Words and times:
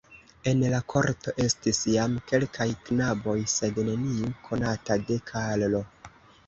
En 0.51 0.61
la 0.73 0.79
korto 0.93 1.33
estis 1.45 1.83
jam 1.97 2.17
kelkaj 2.31 2.69
knaboj, 2.89 3.39
sed 3.59 3.79
neniu 3.93 4.35
konata 4.51 5.03
de 5.11 5.25
Karlo. 5.33 5.89